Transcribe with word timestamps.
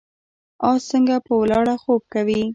اس 0.67 0.79
څنګه 0.91 1.15
په 1.25 1.33
ولاړه 1.41 1.75
خوب 1.83 2.01
کوي؟ 2.13 2.41